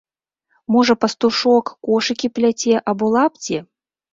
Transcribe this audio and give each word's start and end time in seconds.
Можа 0.75 0.93
пастушок 1.03 1.65
кошыкі 1.89 2.27
пляце 2.39 2.75
або 2.89 3.05
лапці? 3.19 3.63